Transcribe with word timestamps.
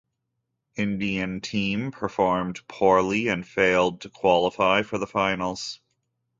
Indian 0.77 1.41
team 1.41 1.91
performed 1.91 2.61
poorly 2.67 3.27
and 3.27 3.47
failed 3.47 4.01
to 4.01 4.09
qualify 4.09 4.81
for 4.81 4.97
the 4.97 5.05
Finals. 5.05 5.79